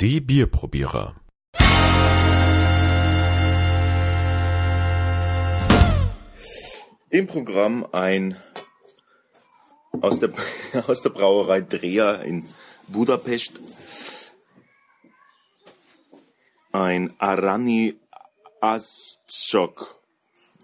Die 0.00 0.22
Bierprobierer. 0.22 1.14
Im 7.10 7.26
Programm 7.26 7.86
ein 7.92 8.34
aus 10.00 10.18
der, 10.18 10.32
aus 10.86 11.02
der 11.02 11.10
Brauerei 11.10 11.60
Dreher 11.60 12.22
in 12.22 12.48
Budapest 12.88 13.60
ein 16.72 17.12
Arani 17.18 18.00
Asczok. 18.62 20.00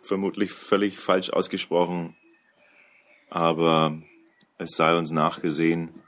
Vermutlich 0.00 0.50
völlig 0.50 0.98
falsch 0.98 1.28
ausgesprochen, 1.28 2.16
aber 3.28 4.00
es 4.56 4.70
sei 4.70 4.96
uns 4.96 5.10
nachgesehen. 5.10 6.05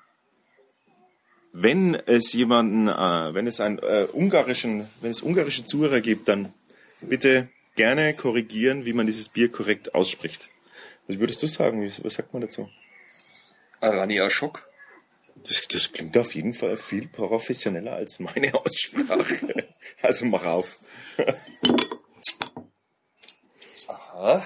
Wenn 1.52 1.95
es 1.95 2.32
jemanden, 2.32 2.88
äh, 2.88 3.34
wenn 3.34 3.46
es 3.46 3.60
einen 3.60 3.78
äh, 3.78 4.06
ungarischen, 4.12 4.86
wenn 5.00 5.10
es 5.10 5.23
ungarische 5.23 5.64
Zuhörer 5.64 6.00
gibt, 6.00 6.28
dann 6.28 6.52
bitte 7.00 7.48
gerne 7.74 8.14
korrigieren, 8.14 8.84
wie 8.84 8.92
man 8.92 9.06
dieses 9.06 9.28
Bier 9.28 9.50
korrekt 9.50 9.95
ausspricht. 9.95 10.48
Was 11.06 11.18
würdest 11.18 11.42
du 11.42 11.46
sagen? 11.46 11.84
Was 12.02 12.14
sagt 12.14 12.32
man 12.32 12.42
dazu? 12.42 12.68
Arania 13.80 14.28
Schock. 14.28 14.68
Das, 15.46 15.66
das 15.68 15.92
klingt 15.92 16.16
auf 16.18 16.34
jeden 16.34 16.52
Fall 16.52 16.76
viel 16.76 17.09
professioneller 17.09 17.95
als 17.95 18.18
meine 18.18 18.54
Aussprache. 18.54 19.65
Also 20.02 20.26
mach 20.26 20.45
auf. 20.45 20.78
Aha. 23.88 24.45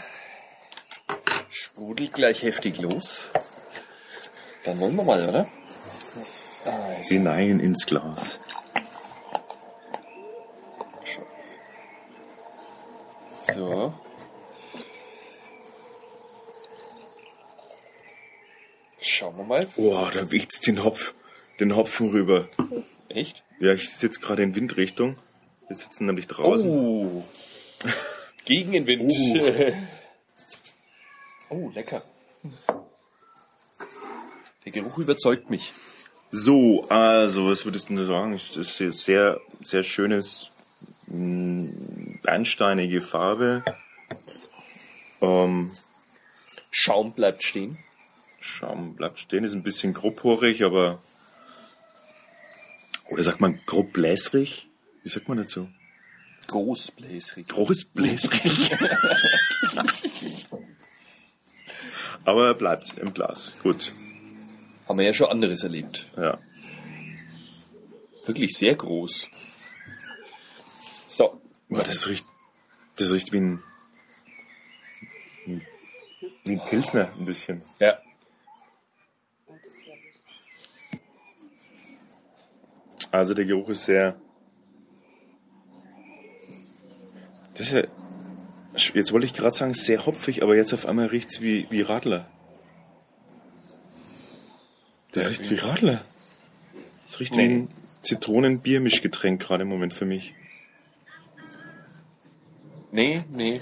Sprudelt 1.48 2.14
gleich 2.14 2.42
heftig 2.42 2.78
los. 2.78 3.28
Dann 4.64 4.78
wollen 4.78 4.94
wir 4.94 5.02
mal, 5.02 5.28
oder? 5.28 5.48
Hinein 7.08 7.60
ins 7.60 7.86
Glas. 7.86 8.40
so. 13.54 13.94
Schauen 19.00 19.36
wir 19.36 19.44
mal. 19.44 19.66
Boah, 19.76 20.10
da 20.12 20.30
weht's 20.30 20.60
den 20.60 20.84
Hopf, 20.84 21.12
den 21.60 21.76
Hopfen 21.76 22.10
rüber. 22.10 22.48
Echt? 23.08 23.42
Ja, 23.60 23.74
ich 23.74 23.90
sitze 23.90 24.20
gerade 24.20 24.42
in 24.42 24.54
Windrichtung. 24.54 25.18
Wir 25.68 25.76
sitzen 25.76 26.06
nämlich 26.06 26.26
draußen. 26.26 26.70
Oh. 26.70 27.24
Gegen 28.44 28.72
den 28.72 28.86
Wind. 28.86 29.12
Oh, 31.48 31.70
lecker. 31.74 32.02
Der 34.64 34.72
Geruch 34.72 34.98
überzeugt 34.98 35.50
mich. 35.50 35.72
So, 36.34 36.88
also, 36.88 37.50
was 37.50 37.66
würdest 37.66 37.90
du 37.90 38.06
sagen? 38.06 38.32
Es 38.32 38.56
ist 38.56 38.80
eine 38.80 38.92
sehr, 38.92 39.38
sehr 39.62 39.82
schönes, 39.82 40.48
bernsteinige 42.22 43.02
Farbe. 43.02 43.62
Ähm, 45.20 45.70
Schaum 46.70 47.14
bleibt 47.14 47.44
stehen. 47.44 47.76
Schaum 48.40 48.96
bleibt 48.96 49.18
stehen, 49.18 49.44
ist 49.44 49.52
ein 49.52 49.62
bisschen 49.62 49.92
grobporig, 49.92 50.64
aber. 50.64 51.02
Oder 53.10 53.24
sagt 53.24 53.42
man 53.42 53.60
grobbläsrig? 53.66 54.68
Wie 55.02 55.10
sagt 55.10 55.28
man 55.28 55.36
dazu? 55.36 55.68
Großbläsrig. 56.46 57.46
Großbläsrig. 57.48 58.72
aber 62.24 62.46
er 62.46 62.54
bleibt 62.54 62.96
im 62.96 63.12
Glas. 63.12 63.52
Gut, 63.62 63.92
Haben 64.92 64.98
wir 64.98 65.06
ja 65.06 65.14
schon 65.14 65.30
anderes 65.30 65.62
erlebt. 65.62 66.04
ja. 66.18 66.38
Wirklich 68.26 68.54
sehr 68.54 68.74
groß. 68.74 69.26
So. 71.06 71.40
Aber 71.70 71.82
das 71.82 72.06
riecht, 72.08 72.26
das 72.96 73.10
riecht 73.10 73.32
wie 73.32 73.40
ein, 73.40 73.62
wie 76.44 76.52
ein 76.52 76.60
Pilsner 76.68 77.10
ein 77.18 77.24
bisschen. 77.24 77.62
Ja. 77.78 78.02
Also 83.10 83.32
der 83.32 83.46
Geruch 83.46 83.70
ist 83.70 83.86
sehr. 83.86 84.20
Das 87.56 87.60
ist 87.60 87.72
ja. 87.72 87.82
Jetzt 88.92 89.12
wollte 89.14 89.24
ich 89.24 89.32
gerade 89.32 89.56
sagen, 89.56 89.72
sehr 89.72 90.04
hopfig, 90.04 90.42
aber 90.42 90.54
jetzt 90.54 90.74
auf 90.74 90.84
einmal 90.84 91.06
riecht's 91.06 91.40
wie, 91.40 91.66
wie 91.70 91.80
Radler. 91.80 92.28
Das 95.12 95.28
riecht 95.28 95.50
wie- 95.50 95.54
Radler. 95.56 96.04
Das 97.08 97.20
riecht 97.20 97.36
wie 97.36 97.40
ein 97.42 97.68
Zitronen-Biermischgetränk 98.02 99.40
gerade 99.40 99.62
im 99.62 99.68
Moment 99.68 99.94
für 99.94 100.04
mich. 100.06 100.34
Nee, 102.90 103.24
nee. 103.30 103.60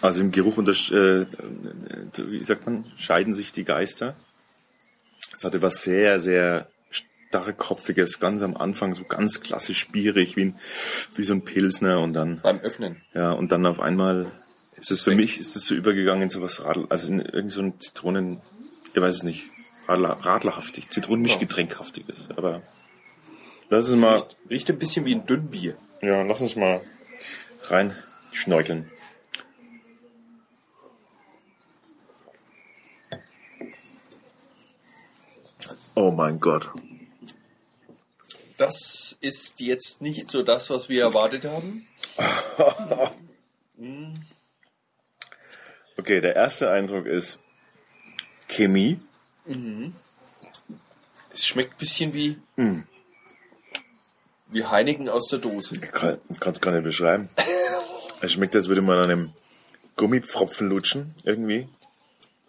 Also 0.00 0.20
im 0.22 0.32
Geruch 0.32 0.56
unter, 0.58 0.72
äh, 0.72 1.26
wie 2.16 2.44
sagt 2.44 2.66
man, 2.66 2.84
scheiden 2.98 3.32
sich 3.34 3.52
die 3.52 3.64
Geister. 3.64 4.14
Es 5.32 5.44
hatte 5.44 5.62
was 5.62 5.82
sehr, 5.82 6.20
sehr 6.20 6.68
starkkopfiges, 6.90 8.20
ganz 8.20 8.42
am 8.42 8.56
Anfang, 8.56 8.94
so 8.94 9.04
ganz 9.04 9.40
klassisch 9.40 9.88
bierig, 9.88 10.36
wie, 10.36 10.46
ein, 10.46 10.56
wie 11.16 11.24
so 11.24 11.32
ein 11.32 11.44
Pilsner 11.44 12.00
und 12.00 12.12
dann, 12.12 12.40
Beim 12.42 12.58
Öffnen. 12.60 13.00
ja, 13.14 13.32
und 13.32 13.50
dann 13.50 13.66
auf 13.66 13.80
einmal 13.80 14.30
ist 14.76 14.90
es 14.90 15.02
für 15.02 15.14
mich, 15.14 15.40
ist 15.40 15.56
es 15.56 15.64
so 15.64 15.74
übergegangen 15.74 16.24
in 16.24 16.30
so 16.30 16.42
was 16.42 16.62
Radl, 16.62 16.86
also 16.90 17.08
in 17.10 17.20
irgend 17.20 17.50
so 17.52 17.62
ein 17.62 17.80
Zitronen, 17.80 18.40
ich 18.94 19.00
weiß 19.00 19.16
es 19.16 19.22
nicht, 19.24 19.46
Radler, 19.86 20.10
radlerhaftig, 20.10 20.88
Zitronenmischgetränkhaftiges, 20.88 22.28
aber 22.36 22.62
lass 23.68 23.90
uns 23.90 24.00
mal, 24.00 24.14
Riecht, 24.14 24.36
riecht 24.50 24.70
ein 24.70 24.78
bisschen 24.78 25.04
wie 25.04 25.14
ein 25.14 25.26
Dünnbier. 25.26 25.76
ja, 26.00 26.22
lass 26.22 26.40
uns 26.40 26.56
mal 26.56 26.80
rein 27.68 27.94
schnorkeln. 28.32 28.90
Oh 35.96 36.10
mein 36.10 36.40
Gott. 36.40 36.70
Das 38.56 39.16
ist 39.20 39.60
jetzt 39.60 40.00
nicht 40.00 40.30
so 40.30 40.42
das, 40.42 40.70
was 40.70 40.88
wir 40.88 41.02
erwartet 41.02 41.44
haben. 41.44 41.86
Okay, 45.96 46.20
der 46.20 46.34
erste 46.36 46.70
Eindruck 46.70 47.06
ist 47.06 47.38
Chemie. 48.54 48.98
Es 51.32 51.46
schmeckt 51.46 51.72
ein 51.74 51.78
bisschen 51.78 52.14
wie, 52.14 52.38
wie 54.50 54.64
Heineken 54.64 55.08
aus 55.08 55.28
der 55.28 55.40
Dose. 55.40 55.74
Ich 55.74 55.90
kann 55.90 56.18
es 56.52 56.60
gar 56.60 56.72
nicht 56.72 56.84
beschreiben. 56.84 57.28
Es 58.20 58.32
schmeckt, 58.32 58.56
als 58.56 58.68
würde 58.68 58.80
man 58.80 58.96
an 58.96 59.10
einem 59.10 59.32
Gummipfropfen 59.96 60.70
lutschen, 60.70 61.14
irgendwie. 61.24 61.68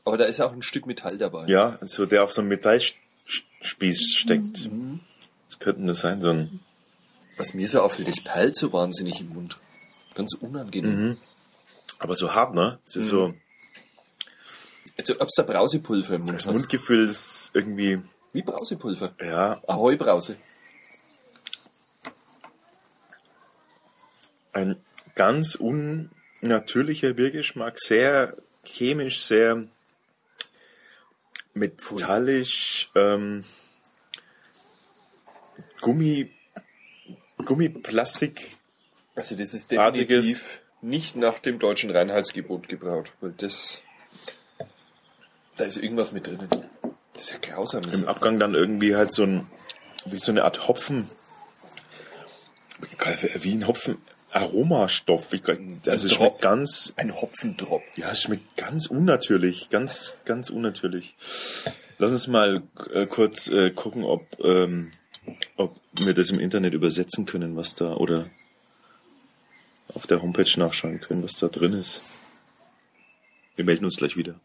Aber 0.05 0.15
da 0.17 0.23
ist 0.23 0.39
auch 0.39 0.53
ein 0.53 0.61
Stück 0.61 0.85
Metall 0.85 1.17
dabei. 1.17 1.47
Ja, 1.47 1.77
so 1.81 2.05
der 2.05 2.23
auf 2.23 2.31
so 2.31 2.39
einem 2.39 2.47
Metallspieß 2.49 4.13
steckt. 4.15 4.69
Was 5.49 5.59
könnte 5.59 5.79
denn 5.79 5.87
das 5.87 5.99
sein? 5.99 6.21
So 6.21 6.29
ein, 6.29 6.61
Was 7.35 7.53
mir 7.55 7.67
so 7.67 7.81
auffällt, 7.81 8.07
das 8.07 8.21
perlt 8.23 8.55
so 8.55 8.71
wahnsinnig 8.71 9.19
im 9.19 9.33
Mund. 9.33 9.57
Ganz 10.13 10.33
unangenehm. 10.35 11.17
aber 11.99 12.15
so 12.15 12.33
hart, 12.33 12.53
ne? 12.53 12.79
Es 12.87 12.95
ist 12.95 13.07
so, 13.07 13.33
Also, 14.97 15.15
ob 15.19 15.27
es 15.27 15.33
da 15.35 15.43
Brausepulver 15.43 16.15
im 16.15 16.21
Mund 16.21 16.35
das 16.35 16.45
hast. 16.45 16.53
Mundgefühl 16.53 17.09
ist 17.09 17.51
irgendwie, 17.53 18.01
Wie 18.33 18.41
Brausepulver. 18.41 19.13
ja, 19.21 19.61
Ahoi 19.67 19.95
Brause. 19.97 20.37
ein 24.53 24.77
ganz 25.15 25.55
unnatürlicher 25.55 27.11
Biergeschmack, 27.13 27.77
sehr 27.77 28.33
chemisch, 28.63 29.21
sehr 29.23 29.67
metallisch, 31.53 32.89
ähm, 32.95 33.43
Gummi, 35.81 36.31
Gummiplastik, 37.43 38.55
Also 39.15 39.35
das 39.35 39.53
ist 39.53 39.71
Artiges- 39.73 40.07
definitiv 40.25 40.61
nicht 40.81 41.15
nach 41.17 41.39
dem 41.39 41.59
deutschen 41.59 41.89
Reinheitsgebot 41.89 42.67
gebraut, 42.69 43.11
weil 43.21 43.33
das 43.33 43.81
da 45.57 45.63
ist 45.65 45.77
irgendwas 45.77 46.11
mit 46.11 46.27
drinnen. 46.27 46.49
Das 47.13 47.23
ist 47.23 47.31
ja 47.31 47.37
grausam. 47.39 47.83
Im 47.91 48.07
Abgang 48.07 48.39
dann 48.39 48.53
irgendwie 48.55 48.95
halt 48.95 49.11
so 49.13 49.23
ein, 49.23 49.47
wie 50.05 50.17
so 50.17 50.31
eine 50.31 50.43
Art 50.43 50.67
Hopfen, 50.67 51.09
wie 53.39 53.53
ein 53.53 53.67
Hopfen, 53.67 53.97
Aromastoff. 54.31 55.31
Ich- 55.33 55.43
Also 55.47 56.07
es 56.07 56.13
schmeckt 56.13 56.41
ganz, 56.41 56.93
ein 56.97 57.15
Hopfendrop. 57.15 57.81
Ja, 57.95 58.11
es 58.11 58.21
schmeckt 58.21 58.57
ganz 58.57 58.87
unnatürlich, 58.87 59.69
ganz, 59.69 60.15
ganz 60.25 60.49
unnatürlich. 60.49 61.15
Lass 61.97 62.11
uns 62.11 62.27
mal 62.27 62.61
äh, 62.93 63.05
kurz 63.05 63.47
äh, 63.47 63.71
gucken, 63.71 64.03
ob, 64.03 64.25
ähm, 64.43 64.91
ob 65.55 65.79
wir 65.93 66.13
das 66.13 66.29
im 66.31 66.39
Internet 66.41 66.73
übersetzen 66.73 67.25
können, 67.25 67.55
was 67.55 67.75
da, 67.75 67.93
oder 67.95 68.29
auf 69.93 70.05
der 70.05 70.21
Homepage 70.21 70.59
nachschauen 70.59 70.99
können, 70.99 71.23
was 71.23 71.37
da 71.37 71.47
drin 71.47 71.71
ist. 71.73 72.01
Wir 73.55 73.63
melden 73.63 73.85
uns 73.85 73.95
gleich 73.95 74.17
wieder. 74.17 74.35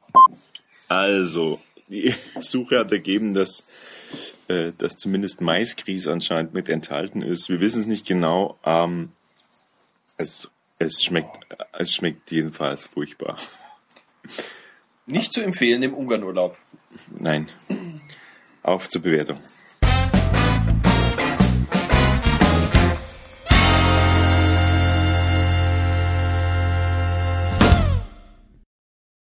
Also, 0.90 1.60
die 1.88 2.12
Suche 2.40 2.81
hat 2.81 2.90
ergeben, 2.90 3.32
dass, 3.32 3.62
äh, 4.48 4.72
dass 4.76 4.96
zumindest 4.96 5.40
Maisgrieß 5.40 6.08
anscheinend 6.08 6.52
mit 6.52 6.69
enthalten 6.69 7.22
ist. 7.22 7.48
Wir 7.48 7.60
wissen 7.60 7.81
es 7.81 7.87
nicht 7.87 8.04
genau. 8.04 8.58
Ähm, 8.64 9.12
es, 10.16 10.50
es, 10.81 11.00
schmeckt, 11.00 11.46
es 11.78 11.94
schmeckt 11.94 12.32
jedenfalls 12.32 12.88
furchtbar. 12.88 13.38
Nicht 15.06 15.32
zu 15.32 15.42
empfehlen 15.42 15.84
im 15.84 15.94
Ungarnurlaub. 15.94 16.58
Nein. 17.20 17.48
Auf 18.64 18.88
zur 18.88 19.02
Bewertung. 19.02 19.38